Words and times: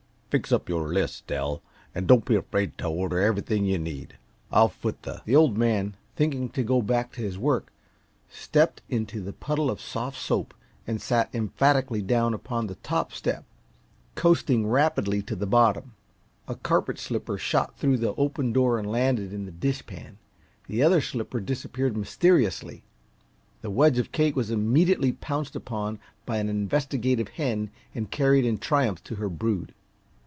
"Fix 0.31 0.53
up 0.53 0.69
your 0.69 0.87
list, 0.87 1.27
Dell, 1.27 1.61
and 1.93 2.07
don't 2.07 2.23
be 2.23 2.35
afraid 2.35 2.77
t' 2.77 2.85
order 2.85 3.19
everything 3.19 3.65
yuh 3.65 3.77
need. 3.77 4.17
I'll 4.49 4.69
foot 4.69 5.01
the" 5.03 5.21
The 5.25 5.35
Old 5.35 5.57
Man, 5.57 5.97
thinking 6.15 6.47
to 6.51 6.63
go 6.63 6.81
back 6.81 7.11
to 7.11 7.21
his 7.21 7.37
work, 7.37 7.69
stepped 8.29 8.81
into 8.87 9.19
the 9.19 9.33
puddle 9.33 9.69
of 9.69 9.81
soft 9.81 10.17
soap 10.17 10.53
and 10.87 11.01
sat 11.01 11.35
emphatically 11.35 12.01
down 12.01 12.33
upon 12.33 12.67
the 12.67 12.75
top 12.75 13.11
step, 13.11 13.43
coasting 14.15 14.65
rapidly 14.65 15.21
to 15.23 15.35
the 15.35 15.45
bottom. 15.45 15.95
A 16.47 16.55
carpet 16.55 16.97
slipper 16.97 17.37
shot 17.37 17.77
through 17.77 17.97
the 17.97 18.15
open 18.15 18.53
door 18.53 18.79
and 18.79 18.89
landed 18.89 19.33
in 19.33 19.43
the 19.45 19.51
dishpan; 19.51 20.17
the 20.65 20.81
other 20.81 21.01
slipper 21.01 21.41
disappeared 21.41 21.97
mysteriously. 21.97 22.85
The 23.59 23.69
wedge 23.69 23.97
of 23.99 24.13
cake 24.13 24.37
was 24.37 24.49
immediately 24.49 25.11
pounced 25.11 25.57
upon 25.57 25.99
by 26.25 26.37
an 26.37 26.47
investigative 26.47 27.27
hen 27.27 27.69
and 27.93 28.09
carried 28.09 28.45
in 28.45 28.59
triumph 28.59 29.03
to 29.03 29.15
her 29.15 29.27
brood. 29.27 29.73